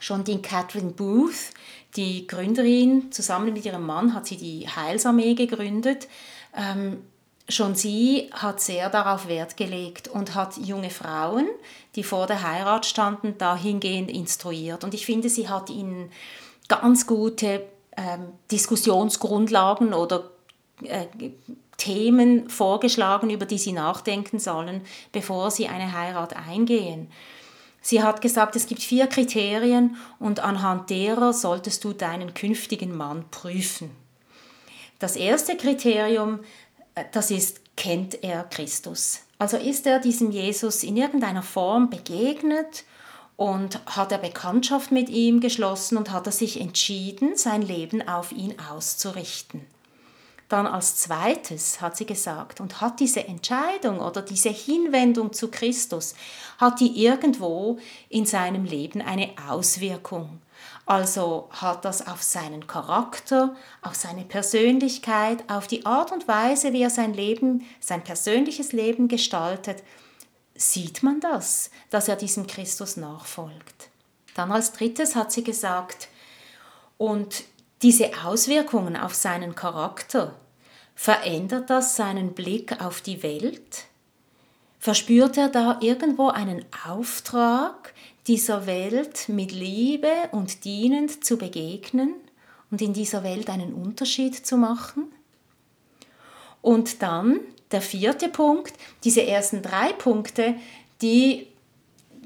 Schon 0.00 0.24
die 0.24 0.42
Catherine 0.42 0.90
Booth, 0.90 1.52
die 1.94 2.26
Gründerin, 2.26 3.12
zusammen 3.12 3.52
mit 3.52 3.64
ihrem 3.64 3.86
Mann 3.86 4.14
hat 4.14 4.26
sie 4.26 4.36
die 4.36 4.66
Heilsarmee 4.66 5.34
gegründet. 5.34 6.08
Ähm, 6.56 7.02
schon 7.48 7.74
sie 7.74 8.30
hat 8.32 8.60
sehr 8.60 8.90
darauf 8.90 9.28
Wert 9.28 9.56
gelegt 9.56 10.08
und 10.08 10.34
hat 10.34 10.56
junge 10.56 10.90
Frauen, 10.90 11.46
die 11.94 12.02
vor 12.02 12.26
der 12.26 12.42
Heirat 12.42 12.86
standen, 12.86 13.38
dahingehend 13.38 14.10
instruiert. 14.10 14.84
Und 14.84 14.94
ich 14.94 15.06
finde, 15.06 15.28
sie 15.28 15.48
hat 15.48 15.70
ihnen 15.70 16.10
ganz 16.68 17.06
gute 17.06 17.66
ähm, 17.96 18.32
Diskussionsgrundlagen 18.50 19.94
oder 19.94 20.30
äh, 20.82 21.06
Themen 21.76 22.48
vorgeschlagen, 22.48 23.30
über 23.30 23.46
die 23.46 23.58
sie 23.58 23.72
nachdenken 23.72 24.38
sollen, 24.38 24.82
bevor 25.12 25.50
sie 25.50 25.68
eine 25.68 25.92
Heirat 25.92 26.34
eingehen. 26.36 27.08
Sie 27.80 28.02
hat 28.02 28.20
gesagt, 28.20 28.56
es 28.56 28.66
gibt 28.66 28.82
vier 28.82 29.06
Kriterien 29.06 29.96
und 30.18 30.40
anhand 30.40 30.90
derer 30.90 31.32
solltest 31.32 31.84
du 31.84 31.92
deinen 31.92 32.34
künftigen 32.34 32.96
Mann 32.96 33.24
prüfen. 33.30 33.90
Das 34.98 35.14
erste 35.14 35.56
Kriterium, 35.56 36.40
das 37.12 37.30
ist, 37.30 37.60
kennt 37.76 38.22
er 38.22 38.44
Christus? 38.44 39.20
Also 39.38 39.56
ist 39.56 39.86
er 39.86 40.00
diesem 40.00 40.30
Jesus 40.30 40.82
in 40.82 40.96
irgendeiner 40.96 41.42
Form 41.42 41.90
begegnet 41.90 42.84
und 43.36 43.80
hat 43.84 44.12
er 44.12 44.18
Bekanntschaft 44.18 44.92
mit 44.92 45.10
ihm 45.10 45.40
geschlossen 45.40 45.98
und 45.98 46.10
hat 46.10 46.26
er 46.26 46.32
sich 46.32 46.60
entschieden, 46.60 47.36
sein 47.36 47.62
Leben 47.62 48.06
auf 48.08 48.32
ihn 48.32 48.54
auszurichten. 48.58 49.66
Dann 50.48 50.66
als 50.66 50.96
zweites 50.96 51.80
hat 51.80 51.96
sie 51.96 52.06
gesagt, 52.06 52.60
und 52.60 52.80
hat 52.80 53.00
diese 53.00 53.26
Entscheidung 53.26 53.98
oder 53.98 54.22
diese 54.22 54.50
Hinwendung 54.50 55.32
zu 55.32 55.50
Christus, 55.50 56.14
hat 56.58 56.78
die 56.80 57.04
irgendwo 57.04 57.78
in 58.08 58.26
seinem 58.26 58.64
Leben 58.64 59.02
eine 59.02 59.30
Auswirkung. 59.48 60.40
Also 60.84 61.48
hat 61.50 61.84
das 61.84 62.06
auf 62.06 62.22
seinen 62.22 62.66
Charakter, 62.66 63.56
auf 63.82 63.94
seine 63.94 64.24
Persönlichkeit, 64.24 65.42
auf 65.48 65.66
die 65.66 65.84
Art 65.84 66.12
und 66.12 66.28
Weise, 66.28 66.72
wie 66.72 66.82
er 66.82 66.90
sein 66.90 67.12
Leben, 67.12 67.66
sein 67.80 68.04
persönliches 68.04 68.72
Leben 68.72 69.08
gestaltet, 69.08 69.82
sieht 70.54 71.02
man 71.02 71.20
das, 71.20 71.70
dass 71.90 72.08
er 72.08 72.16
diesem 72.16 72.46
Christus 72.46 72.96
nachfolgt. 72.96 73.88
Dann 74.34 74.52
als 74.52 74.72
drittes 74.72 75.16
hat 75.16 75.32
sie 75.32 75.44
gesagt, 75.44 76.08
und 76.98 77.44
diese 77.82 78.10
Auswirkungen 78.24 78.96
auf 78.96 79.14
seinen 79.14 79.54
Charakter, 79.54 80.34
verändert 80.94 81.68
das 81.68 81.96
seinen 81.96 82.32
Blick 82.32 82.80
auf 82.82 83.00
die 83.00 83.22
Welt? 83.22 83.85
Verspürt 84.78 85.36
er 85.36 85.48
da 85.48 85.78
irgendwo 85.80 86.28
einen 86.28 86.64
Auftrag, 86.86 87.94
dieser 88.26 88.66
Welt 88.66 89.28
mit 89.28 89.52
Liebe 89.52 90.12
und 90.32 90.64
dienend 90.64 91.24
zu 91.24 91.38
begegnen 91.38 92.14
und 92.70 92.82
in 92.82 92.92
dieser 92.92 93.22
Welt 93.22 93.48
einen 93.48 93.72
Unterschied 93.72 94.34
zu 94.34 94.56
machen? 94.56 95.12
Und 96.62 97.02
dann 97.02 97.40
der 97.70 97.80
vierte 97.80 98.28
Punkt, 98.28 98.74
diese 99.04 99.24
ersten 99.24 99.62
drei 99.62 99.92
Punkte, 99.92 100.54
die 101.02 101.46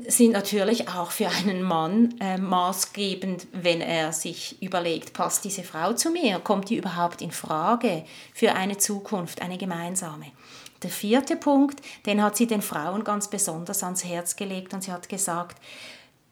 sind 0.07 0.33
natürlich 0.33 0.89
auch 0.89 1.11
für 1.11 1.29
einen 1.29 1.63
Mann 1.63 2.15
äh, 2.21 2.39
maßgebend, 2.39 3.47
wenn 3.53 3.81
er 3.81 4.13
sich 4.13 4.61
überlegt, 4.63 5.13
passt 5.13 5.45
diese 5.45 5.63
Frau 5.63 5.93
zu 5.93 6.11
mir, 6.11 6.39
kommt 6.39 6.71
die 6.71 6.77
überhaupt 6.77 7.21
in 7.21 7.33
Frage 7.33 8.05
für 8.33 8.55
eine 8.55 8.79
Zukunft, 8.79 9.43
eine 9.43 9.59
gemeinsame. 9.59 10.27
Der 10.83 10.91
vierte 10.91 11.37
Punkt, 11.37 11.81
den 12.07 12.23
hat 12.23 12.37
sie 12.37 12.47
den 12.47 12.63
Frauen 12.63 13.05
ganz 13.05 13.29
besonders 13.29 13.83
ans 13.83 14.05
Herz 14.05 14.37
gelegt 14.37 14.73
und 14.73 14.83
sie 14.83 14.93
hat 14.93 15.09
gesagt, 15.09 15.61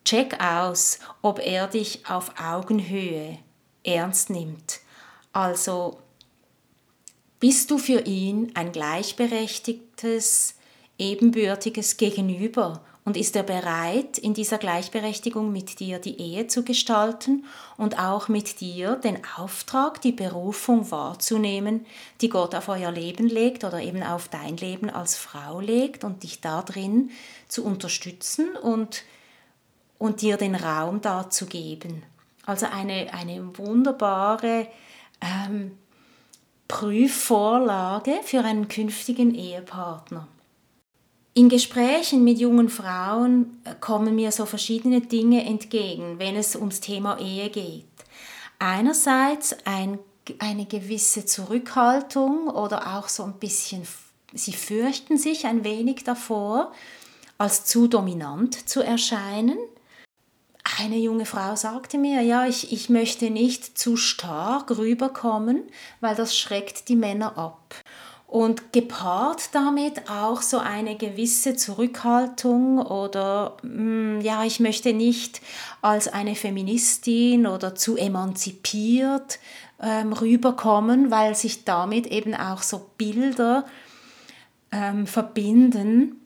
check 0.05 0.43
aus, 0.43 1.01
ob 1.21 1.39
er 1.39 1.67
dich 1.67 2.09
auf 2.09 2.33
Augenhöhe 2.41 3.39
ernst 3.85 4.31
nimmt. 4.31 4.81
Also 5.33 5.99
bist 7.41 7.71
du 7.71 7.79
für 7.79 8.01
ihn 8.01 8.51
ein 8.55 8.73
gleichberechtigtes, 8.73 10.55
ebenbürtiges 10.99 11.97
Gegenüber 11.97 12.83
und 13.09 13.17
ist 13.17 13.37
er 13.37 13.43
bereit, 13.43 14.19
in 14.19 14.35
dieser 14.35 14.59
Gleichberechtigung 14.59 15.51
mit 15.51 15.81
dir 15.81 15.99
die 15.99 16.21
Ehe 16.21 16.47
zu 16.47 16.63
gestalten 16.63 17.47
und 17.79 17.99
auch 17.99 18.29
mit 18.29 18.61
dir 18.61 18.97
den 18.97 19.23
Auftrag, 19.39 20.03
die 20.03 20.13
Berufung 20.13 20.91
wahrzunehmen, 20.91 21.87
die 22.21 22.29
Gott 22.29 22.55
auf 22.55 22.69
euer 22.69 22.93
Leben 22.93 23.27
legt 23.27 23.65
oder 23.65 23.81
eben 23.81 24.03
auf 24.03 24.29
dein 24.29 24.59
Leben 24.59 24.91
als 24.91 25.17
Frau 25.17 25.59
legt 25.59 26.05
und 26.05 26.23
dich 26.23 26.43
darin 26.43 27.11
zu 27.49 27.65
unterstützen 27.65 28.55
und, 28.57 29.05
und 29.97 30.21
dir 30.21 30.37
den 30.37 30.55
Raum 30.55 31.01
dazu 31.01 31.47
geben. 31.47 32.03
Also 32.45 32.67
eine, 32.67 33.15
eine 33.15 33.57
wunderbare 33.57 34.67
ähm, 35.23 35.79
Prüfvorlage 36.69 38.21
für 38.23 38.45
einen 38.45 38.69
künftigen 38.69 39.35
Ehepartner. 39.35 40.29
In 41.39 41.49
Gesprächen 41.49 42.25
mit 42.25 42.41
jungen 42.41 42.69
Frauen 42.69 43.61
äh, 43.63 43.73
kommen 43.79 44.17
mir 44.17 44.33
so 44.33 44.45
verschiedene 44.45 45.01
Dinge 45.01 45.45
entgegen, 45.45 46.19
wenn 46.19 46.35
es 46.35 46.57
ums 46.57 46.81
Thema 46.81 47.21
Ehe 47.21 47.49
geht. 47.49 47.85
Einerseits 48.59 49.55
ein, 49.65 50.01
eine 50.41 50.67
gewisse 50.67 51.27
Zurückhaltung 51.27 52.49
oder 52.49 52.99
auch 52.99 53.09
so 53.09 53.23
ein 53.23 53.35
bisschen, 53.35 53.87
sie 54.35 54.53
fürchten 54.53 55.17
sich 55.17 55.47
ein 55.47 55.63
wenig 55.63 56.03
davor, 56.03 56.73
als 57.39 57.65
zu 57.67 57.87
dominant 57.87 58.69
zu 58.69 58.83
erscheinen. 58.83 59.59
Eine 60.81 60.97
junge 60.97 61.25
Frau 61.25 61.55
sagte 61.55 61.99
mir, 61.99 62.21
ja, 62.23 62.49
ich, 62.49 62.73
ich 62.73 62.89
möchte 62.89 63.31
nicht 63.31 63.79
zu 63.79 63.97
stark 63.97 64.77
rüberkommen, 64.77 65.63
weil 66.01 66.17
das 66.17 66.37
schreckt 66.37 66.89
die 66.89 66.97
Männer 66.97 67.39
ab 67.39 67.77
und 68.29 68.75
gepaart 68.75 69.55
damit 69.55 70.11
auch 70.11 70.43
so 70.43 70.59
eine 70.59 70.97
gewisse 70.97 71.57
Zurückhaltung 71.57 72.79
oder 72.79 73.57
mm, 73.63 74.21
ja, 74.21 74.45
ich 74.45 74.61
möchte 74.61 74.93
nicht 74.93 75.41
als 75.81 76.09
eine 76.09 76.35
Feministin 76.35 77.47
oder 77.47 77.75
zu 77.75 77.97
emanzipiert 77.97 79.39
ähm, 79.83 80.13
rüberkommen, 80.13 81.11
weil 81.11 81.35
sich 81.35 81.65
damit 81.65 82.07
eben 82.07 82.35
auch 82.35 82.61
so 82.61 82.91
Bilder 82.99 83.65
ähm, 84.73 85.07
verbinden, 85.07 86.21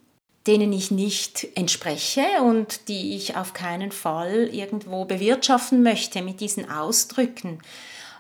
denen 0.49 0.73
ich 0.73 0.91
nicht 0.91 1.47
entspreche 1.55 2.25
und 2.43 2.89
die 2.89 3.15
ich 3.15 3.37
auf 3.37 3.55
keinen 3.55 3.93
Fall 3.93 4.51
irgendwo 4.53 5.05
bewirtschaften 5.05 5.85
möchte 5.85 6.21
mit 6.21 6.41
diesen 6.41 6.69
Ausdrücken. 6.69 7.61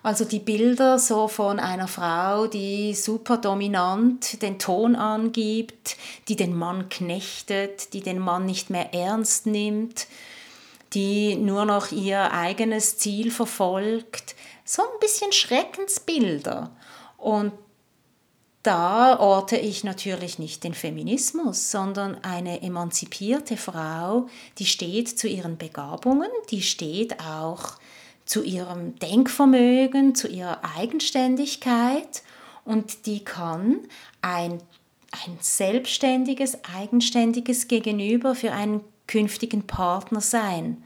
Also 0.03 0.25
die 0.25 0.41
Bilder 0.41 0.99
so 0.99 1.29
von 1.29 1.61
einer 1.61 1.87
Frau, 1.87 2.49
die 2.49 2.95
super 2.95 3.37
dominant 3.37 4.43
den 4.43 4.59
Ton 4.59 4.97
angibt, 4.97 5.97
die 6.27 6.35
den 6.35 6.57
Mann 6.57 6.89
knechtet, 6.89 7.93
die 7.93 8.01
den 8.01 8.19
Mann 8.19 8.45
nicht 8.45 8.69
mehr 8.69 8.93
ernst 8.93 9.47
nimmt, 9.47 10.09
die 10.93 11.37
nur 11.37 11.65
noch 11.67 11.93
ihr 11.93 12.33
eigenes 12.33 12.99
Ziel 12.99 13.31
verfolgt. 13.31 14.35
So 14.65 14.83
ein 14.83 14.99
bisschen 15.01 15.31
Schreckensbilder. 15.31 16.71
Und 17.17 17.53
da 18.65 19.19
orte 19.19 19.57
ich 19.57 19.85
natürlich 19.85 20.39
nicht 20.39 20.65
den 20.65 20.75
Feminismus, 20.75 21.71
sondern 21.71 22.23
eine 22.23 22.63
emanzipierte 22.63 23.57
Frau, 23.57 24.29
die 24.59 24.67
steht 24.67 25.19
zu 25.19 25.29
ihren 25.29 25.59
Begabungen, 25.59 26.31
die 26.51 26.63
steht 26.63 27.21
auch 27.21 27.77
zu 28.33 28.43
ihrem 28.43 28.99
Denkvermögen, 28.99 30.15
zu 30.15 30.27
ihrer 30.27 30.63
Eigenständigkeit 30.79 32.23
und 32.65 33.05
die 33.05 33.23
kann 33.23 33.81
ein, 34.23 34.53
ein 35.11 35.37
selbstständiges, 35.39 36.57
eigenständiges 36.75 37.69
Gegenüber 37.69 38.35
für 38.35 38.53
einen 38.53 38.81
künftigen 39.07 39.67
Partner 39.67 40.23
sein 40.23 40.83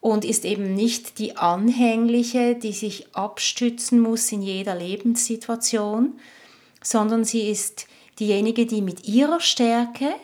und 0.00 0.24
ist 0.24 0.44
eben 0.44 0.76
nicht 0.76 1.18
die 1.18 1.36
Anhängliche, 1.36 2.54
die 2.54 2.72
sich 2.72 3.12
abstützen 3.12 3.98
muss 3.98 4.30
in 4.30 4.40
jeder 4.40 4.76
Lebenssituation, 4.76 6.12
sondern 6.80 7.24
sie 7.24 7.50
ist 7.50 7.88
diejenige, 8.20 8.66
die 8.66 8.82
mit 8.82 9.08
ihrer 9.08 9.40
Stärke 9.40 10.14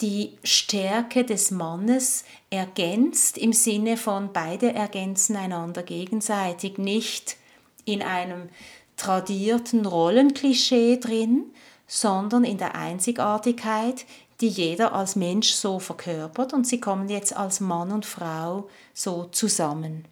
die 0.00 0.36
Stärke 0.42 1.24
des 1.24 1.50
Mannes 1.50 2.24
ergänzt 2.50 3.38
im 3.38 3.52
Sinne 3.52 3.96
von 3.96 4.32
beide 4.32 4.74
ergänzen 4.74 5.36
einander 5.36 5.82
gegenseitig, 5.82 6.78
nicht 6.78 7.36
in 7.84 8.02
einem 8.02 8.48
tradierten 8.96 9.86
Rollenklischee 9.86 10.98
drin, 10.98 11.44
sondern 11.86 12.44
in 12.44 12.58
der 12.58 12.74
Einzigartigkeit, 12.74 14.04
die 14.40 14.48
jeder 14.48 14.94
als 14.94 15.16
Mensch 15.16 15.52
so 15.52 15.78
verkörpert 15.78 16.52
und 16.52 16.66
sie 16.66 16.80
kommen 16.80 17.08
jetzt 17.08 17.36
als 17.36 17.60
Mann 17.60 17.92
und 17.92 18.04
Frau 18.04 18.68
so 18.92 19.24
zusammen. 19.24 20.06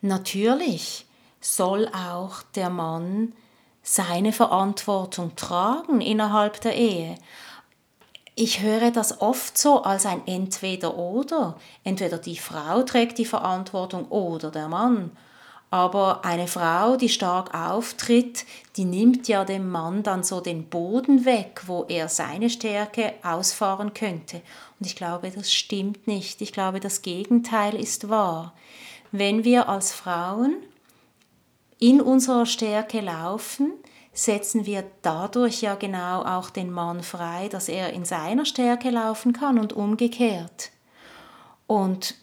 Natürlich 0.00 1.06
soll 1.40 1.88
auch 1.88 2.42
der 2.54 2.70
Mann 2.70 3.34
seine 3.82 4.32
Verantwortung 4.32 5.36
tragen 5.36 6.00
innerhalb 6.00 6.60
der 6.60 6.76
Ehe, 6.76 7.16
ich 8.38 8.60
höre 8.60 8.92
das 8.92 9.20
oft 9.20 9.58
so 9.58 9.82
als 9.82 10.06
ein 10.06 10.24
Entweder-Oder. 10.24 11.56
Entweder 11.82 12.18
die 12.18 12.36
Frau 12.36 12.84
trägt 12.84 13.18
die 13.18 13.24
Verantwortung 13.24 14.06
oder 14.10 14.52
der 14.52 14.68
Mann. 14.68 15.10
Aber 15.70 16.24
eine 16.24 16.46
Frau, 16.46 16.96
die 16.96 17.08
stark 17.08 17.52
auftritt, 17.52 18.46
die 18.76 18.84
nimmt 18.84 19.26
ja 19.26 19.44
dem 19.44 19.68
Mann 19.68 20.04
dann 20.04 20.22
so 20.22 20.40
den 20.40 20.68
Boden 20.68 21.24
weg, 21.24 21.62
wo 21.66 21.84
er 21.88 22.08
seine 22.08 22.48
Stärke 22.48 23.12
ausfahren 23.24 23.92
könnte. 23.92 24.40
Und 24.78 24.86
ich 24.86 24.94
glaube, 24.94 25.30
das 25.30 25.52
stimmt 25.52 26.06
nicht. 26.06 26.40
Ich 26.40 26.52
glaube, 26.52 26.78
das 26.78 27.02
Gegenteil 27.02 27.74
ist 27.74 28.08
wahr. 28.08 28.54
Wenn 29.10 29.42
wir 29.42 29.68
als 29.68 29.92
Frauen 29.92 30.54
in 31.80 32.00
unserer 32.00 32.46
Stärke 32.46 33.00
laufen, 33.00 33.72
setzen 34.12 34.66
wir 34.66 34.84
dadurch 35.02 35.62
ja 35.62 35.74
genau 35.74 36.22
auch 36.22 36.50
den 36.50 36.70
Mann 36.70 37.02
frei, 37.02 37.48
dass 37.48 37.68
er 37.68 37.92
in 37.92 38.04
seiner 38.04 38.44
Stärke 38.44 38.90
laufen 38.90 39.32
kann 39.32 39.58
und 39.58 39.72
umgekehrt. 39.72 40.70
Und 41.66 42.14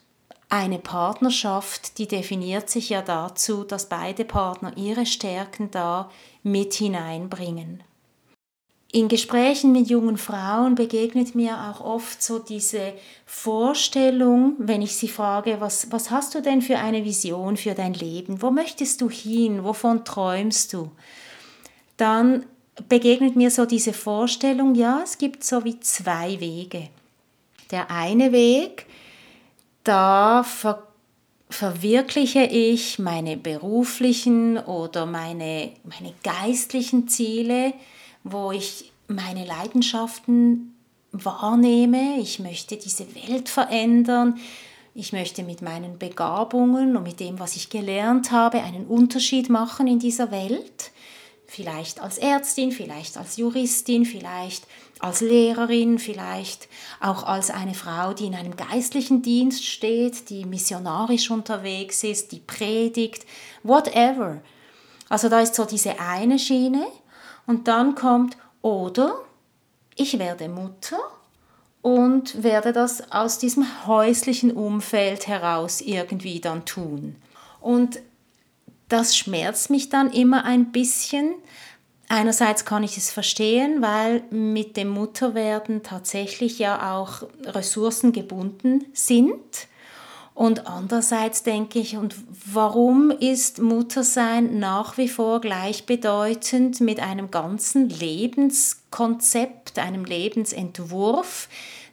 eine 0.50 0.80
Partnerschaft, 0.80 1.98
die 1.98 2.08
definiert 2.08 2.70
sich 2.70 2.90
ja 2.90 3.02
dazu, 3.02 3.64
dass 3.64 3.90
beide 3.90 4.26
Partner 4.26 4.74
ihre 4.76 5.06
Stärken 5.06 5.72
da 5.72 6.10
mit 6.44 6.74
hineinbringen. 6.74 7.84
In 8.92 9.10
Gesprächen 9.10 9.74
mit 9.74 9.90
jungen 9.90 10.18
Frauen 10.18 10.76
begegnet 10.76 11.36
mir 11.36 11.58
auch 11.70 11.82
oft 11.82 12.24
so 12.24 12.40
diese 12.40 12.94
Vorstellung, 13.26 14.54
wenn 14.58 14.82
ich 14.82 14.96
sie 14.96 15.10
frage, 15.10 15.58
was, 15.60 15.92
was 15.92 16.12
hast 16.12 16.34
du 16.34 16.42
denn 16.42 16.62
für 16.62 16.78
eine 16.78 17.04
Vision 17.04 17.58
für 17.58 17.74
dein 17.74 17.94
Leben? 17.94 18.42
Wo 18.42 18.52
möchtest 18.52 19.02
du 19.02 19.10
hin? 19.10 19.66
Wovon 19.66 20.06
träumst 20.06 20.72
du? 20.72 20.92
Dann 21.98 22.46
begegnet 22.90 23.36
mir 23.36 23.52
so 23.52 23.66
diese 23.66 23.94
Vorstellung, 23.94 24.76
ja, 24.76 25.02
es 25.04 25.18
gibt 25.18 25.44
so 25.44 25.64
wie 25.64 25.80
zwei 25.80 26.40
Wege. 26.40 26.90
Der 27.72 27.90
eine 27.90 28.32
Weg, 28.32 28.86
da 29.84 30.44
ver 30.44 30.84
verwirkliche 31.48 32.44
ich 32.44 32.98
meine 32.98 33.38
beruflichen 33.38 34.58
oder 34.58 35.06
meine, 35.06 35.72
meine 35.84 36.14
geistlichen 36.24 37.08
Ziele, 37.08 37.74
wo 38.24 38.52
ich 38.52 38.92
meine 39.08 39.46
Leidenschaften 39.46 40.76
wahrnehme. 41.12 42.18
Ich 42.20 42.40
möchte 42.40 42.78
diese 42.78 43.06
Welt 43.16 43.48
verändern. 43.48 44.40
Ich 44.96 45.14
möchte 45.14 45.44
mit 45.44 45.62
meinen 45.62 46.00
Begabungen 46.00 46.98
und 46.98 47.04
mit 47.04 47.20
dem, 47.20 47.40
was 47.40 47.56
ich 47.56 47.70
gelernt 47.70 48.32
habe, 48.32 48.64
einen 48.64 48.86
Unterschied 48.88 49.50
machen 49.50 49.88
in 49.88 50.00
dieser 50.00 50.32
Welt 50.32 50.92
vielleicht 51.56 52.02
als 52.02 52.18
Ärztin, 52.18 52.72
vielleicht 52.72 53.18
als 53.18 53.38
Juristin, 53.38 54.06
vielleicht 54.06 54.68
als 55.00 55.22
Lehrerin, 55.22 56.00
vielleicht 56.00 56.68
auch 57.00 57.24
als 57.24 57.50
eine 57.50 57.74
Frau, 57.74 58.14
die 58.14 58.26
in 58.26 58.36
einem 58.36 58.56
geistlichen 58.56 59.22
Dienst 59.22 59.66
steht, 59.66 60.30
die 60.30 60.46
missionarisch 60.46 61.32
unterwegs 61.32 62.04
ist, 62.04 62.32
die 62.32 62.40
predigt, 62.40 63.26
whatever. 63.64 64.42
Also 65.10 65.30
da 65.30 65.40
ist 65.40 65.56
so 65.56 65.66
diese 65.66 66.00
eine 66.00 66.40
Schiene 66.40 66.86
und 67.48 67.68
dann 67.68 67.96
kommt 67.96 68.38
oder 68.62 69.20
ich 69.96 70.20
werde 70.20 70.50
Mutter 70.50 71.00
und 71.82 72.44
werde 72.44 72.74
das 72.74 73.12
aus 73.12 73.38
diesem 73.38 73.66
häuslichen 73.86 74.52
Umfeld 74.52 75.28
heraus 75.28 75.82
irgendwie 75.82 76.40
dann 76.42 76.66
tun. 76.66 77.16
Und 77.62 78.00
das 78.90 79.16
schmerzt 79.16 79.70
mich 79.70 79.90
dann 79.90 80.12
immer 80.12 80.46
ein 80.46 80.72
bisschen. 80.72 81.36
Einerseits 82.08 82.66
kann 82.66 82.84
ich 82.84 82.98
es 82.98 83.10
verstehen, 83.12 83.82
weil 83.82 84.22
mit 84.30 84.78
dem 84.78 84.90
Mutterwerden 84.90 85.82
tatsächlich 85.82 86.60
ja 86.60 86.96
auch 86.96 87.24
Ressourcen 87.46 88.12
gebunden 88.12 88.86
sind. 88.94 89.68
Und 90.36 90.68
andererseits 90.68 91.44
denke 91.44 91.80
ich, 91.80 91.96
und 91.96 92.14
warum 92.54 93.10
ist 93.10 93.60
Muttersein 93.60 94.60
nach 94.60 94.98
wie 94.98 95.08
vor 95.08 95.40
gleichbedeutend 95.40 96.82
mit 96.82 97.00
einem 97.00 97.32
ganzen 97.32 97.90
Lebenskonzept, 97.90 99.80
einem 99.80 100.04
Lebensentwurf, 100.04 101.48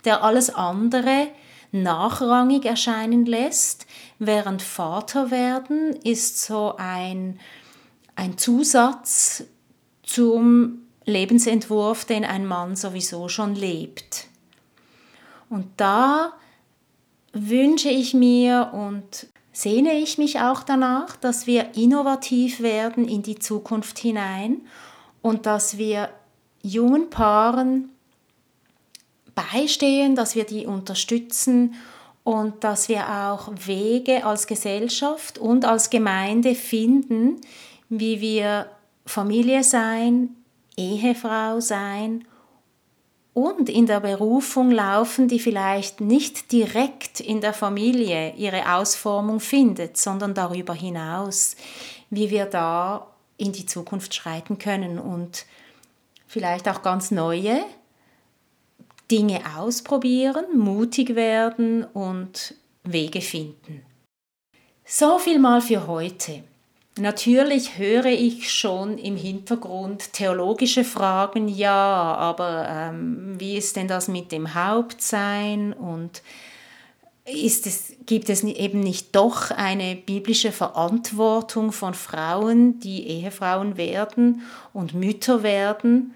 der 0.05 0.25
alles 0.25 0.51
andere 0.51 1.29
nachrangig 1.70 2.64
erscheinen 2.64 3.25
lässt, 3.27 3.87
während 4.18 4.61
Vaterwerden 4.61 5.96
ist 6.03 6.42
so 6.42 6.75
ein, 6.77 7.38
ein 8.16 8.37
Zusatz 8.37 9.44
zum 10.02 10.82
Lebensentwurf, 11.04 12.04
den 12.04 12.24
ein 12.24 12.46
Mann 12.46 12.76
sowieso 12.76 13.28
schon 13.28 13.54
lebt. 13.54 14.26
Und 15.48 15.66
da 15.76 16.32
wünsche 17.32 17.88
ich 17.88 18.14
mir 18.14 18.70
und 18.72 19.26
sehne 19.52 19.98
ich 19.98 20.18
mich 20.18 20.40
auch 20.40 20.62
danach, 20.62 21.16
dass 21.16 21.46
wir 21.46 21.74
innovativ 21.74 22.60
werden 22.60 23.06
in 23.06 23.22
die 23.22 23.38
Zukunft 23.38 23.98
hinein 23.98 24.62
und 25.20 25.46
dass 25.46 25.78
wir 25.78 26.08
jungen 26.62 27.10
Paaren 27.10 27.90
beistehen, 29.34 30.14
dass 30.14 30.34
wir 30.34 30.44
die 30.44 30.66
unterstützen 30.66 31.74
und 32.24 32.64
dass 32.64 32.88
wir 32.88 33.08
auch 33.08 33.50
Wege 33.66 34.24
als 34.24 34.46
Gesellschaft 34.46 35.38
und 35.38 35.64
als 35.64 35.90
Gemeinde 35.90 36.54
finden, 36.54 37.40
wie 37.88 38.20
wir 38.20 38.66
Familie 39.04 39.64
sein, 39.64 40.36
Ehefrau 40.76 41.60
sein 41.60 42.24
und 43.34 43.68
in 43.68 43.86
der 43.86 44.00
Berufung 44.00 44.70
laufen, 44.70 45.28
die 45.28 45.38
vielleicht 45.38 46.00
nicht 46.00 46.52
direkt 46.52 47.20
in 47.20 47.40
der 47.40 47.52
Familie 47.52 48.34
ihre 48.36 48.74
Ausformung 48.74 49.40
findet, 49.40 49.96
sondern 49.96 50.34
darüber 50.34 50.74
hinaus, 50.74 51.56
wie 52.10 52.30
wir 52.30 52.46
da 52.46 53.06
in 53.38 53.52
die 53.52 53.66
Zukunft 53.66 54.14
schreiten 54.14 54.58
können 54.58 54.98
und 54.98 55.46
vielleicht 56.26 56.68
auch 56.68 56.82
ganz 56.82 57.10
neue 57.10 57.64
Dinge 59.10 59.40
ausprobieren, 59.56 60.58
mutig 60.58 61.14
werden 61.14 61.84
und 61.84 62.54
Wege 62.84 63.20
finden. 63.20 63.82
So 64.84 65.18
viel 65.18 65.38
mal 65.38 65.60
für 65.60 65.86
heute. 65.86 66.44
Natürlich 66.98 67.78
höre 67.78 68.07
ich 68.07 68.52
schon 68.52 68.98
im 68.98 69.16
Hintergrund 69.16 70.12
theologische 70.12 70.85
Fragen, 70.85 71.48
ja, 71.48 71.74
aber 71.74 72.66
ähm, 72.68 73.35
wie 73.38 73.57
ist 73.57 73.76
denn 73.76 73.88
das 73.88 74.09
mit 74.09 74.31
dem 74.31 74.55
Hauptsein 74.55 75.72
und 75.72 76.22
ist 77.24 77.66
es, 77.66 77.94
gibt 78.05 78.28
es 78.28 78.42
eben 78.42 78.81
nicht 78.81 79.14
doch 79.16 79.50
eine 79.50 79.96
biblische 79.96 80.52
Verantwortung 80.52 81.72
von 81.72 81.94
Frauen, 81.94 82.78
die 82.81 83.07
Ehefrauen 83.07 83.78
werden 83.78 84.42
und 84.74 84.92
Mütter 84.92 85.42
werden? 85.42 86.14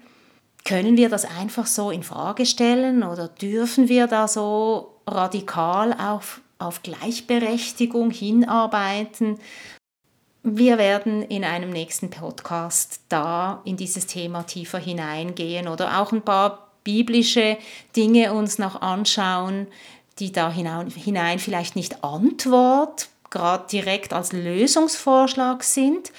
Können 0.63 0.95
wir 0.95 1.09
das 1.09 1.25
einfach 1.25 1.65
so 1.65 1.89
in 1.89 2.03
Frage 2.03 2.45
stellen 2.45 3.01
oder 3.01 3.29
dürfen 3.29 3.89
wir 3.89 4.05
da 4.05 4.27
so 4.27 4.99
radikal 5.07 5.93
auf, 5.93 6.41
auf 6.59 6.83
Gleichberechtigung 6.83 8.11
hinarbeiten? 8.11 9.39
Wir 10.43 10.77
werden 10.77 11.23
in 11.23 11.43
einem 11.43 11.71
nächsten 11.71 12.09
Podcast 12.09 13.01
da 13.09 13.61
in 13.65 13.75
dieses 13.75 14.07
Thema 14.07 14.43
tiefer 14.43 14.79
hineingehen 14.79 15.67
oder 15.67 15.99
auch 15.99 16.11
ein 16.11 16.21
paar 16.21 16.71
biblische 16.83 17.57
Dinge 17.95 18.31
uns 18.33 18.59
noch 18.59 18.81
anschauen, 18.81 19.67
die 20.19 20.31
da 20.31 20.51
hinein 20.51 21.39
vielleicht 21.39 21.75
nicht 21.75 22.03
Antwort, 22.03 23.09
gerade 23.29 23.67
direkt 23.67 24.13
als 24.13 24.31
Lösungsvorschlag 24.31 25.63
sind, 25.63 26.11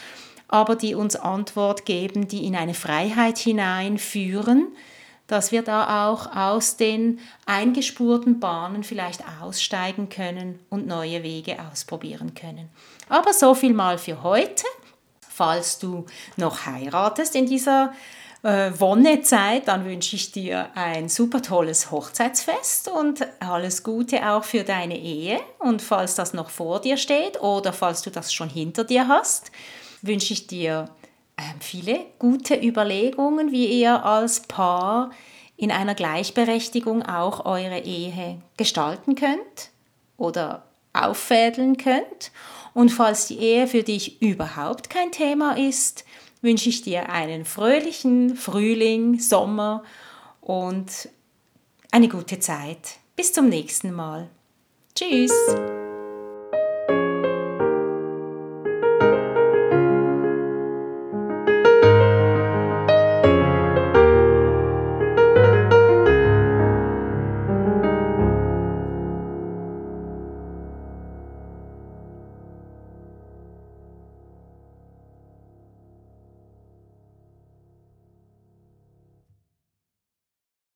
aber 0.46 0.76
die 0.76 0.94
uns 0.94 1.16
Antwort 1.16 1.84
geben, 1.84 2.28
die 2.28 2.44
in 2.44 2.54
eine 2.54 2.74
Freiheit 2.74 3.38
hineinführen, 3.38 4.68
dass 5.28 5.52
wir 5.52 5.62
da 5.62 6.08
auch 6.08 6.34
aus 6.34 6.76
den 6.76 7.20
eingespurten 7.46 8.40
Bahnen 8.40 8.82
vielleicht 8.82 9.22
aussteigen 9.40 10.08
können 10.08 10.58
und 10.70 10.86
neue 10.86 11.22
Wege 11.22 11.58
ausprobieren 11.70 12.34
können. 12.34 12.68
Aber 13.08 13.32
so 13.32 13.54
viel 13.54 13.74
mal 13.74 13.98
für 13.98 14.22
heute. 14.22 14.64
Falls 15.28 15.78
du 15.78 16.06
noch 16.36 16.66
heiratest 16.66 17.36
in 17.36 17.46
dieser 17.46 17.92
äh, 18.42 18.72
Wonnezeit, 18.78 19.68
dann 19.68 19.84
wünsche 19.84 20.16
ich 20.16 20.32
dir 20.32 20.70
ein 20.74 21.08
super 21.08 21.42
tolles 21.42 21.90
Hochzeitsfest 21.90 22.88
und 22.88 23.26
alles 23.38 23.82
Gute 23.82 24.28
auch 24.30 24.44
für 24.44 24.64
deine 24.64 24.98
Ehe. 24.98 25.38
Und 25.58 25.82
falls 25.82 26.14
das 26.14 26.34
noch 26.34 26.50
vor 26.50 26.80
dir 26.80 26.96
steht 26.96 27.40
oder 27.40 27.72
falls 27.72 28.02
du 28.02 28.10
das 28.10 28.32
schon 28.32 28.48
hinter 28.48 28.84
dir 28.84 29.06
hast, 29.08 29.52
wünsche 30.02 30.32
ich 30.32 30.46
dir 30.46 30.88
viele 31.60 32.06
gute 32.18 32.54
Überlegungen, 32.54 33.52
wie 33.52 33.66
ihr 33.66 34.04
als 34.04 34.40
Paar 34.40 35.10
in 35.56 35.70
einer 35.70 35.94
Gleichberechtigung 35.94 37.02
auch 37.02 37.44
eure 37.44 37.80
Ehe 37.80 38.40
gestalten 38.56 39.14
könnt 39.14 39.70
oder 40.16 40.64
auffädeln 40.92 41.76
könnt. 41.76 42.30
Und 42.74 42.90
falls 42.90 43.26
die 43.26 43.38
Ehe 43.38 43.66
für 43.66 43.82
dich 43.82 44.22
überhaupt 44.22 44.88
kein 44.88 45.10
Thema 45.10 45.56
ist, 45.56 46.04
wünsche 46.42 46.68
ich 46.68 46.82
dir 46.82 47.08
einen 47.08 47.44
fröhlichen 47.44 48.36
Frühling, 48.36 49.18
Sommer 49.18 49.82
und 50.40 51.08
eine 51.90 52.08
gute 52.08 52.38
Zeit. 52.38 52.98
Bis 53.16 53.32
zum 53.32 53.48
nächsten 53.48 53.92
Mal. 53.92 54.28
Tschüss! 54.94 55.32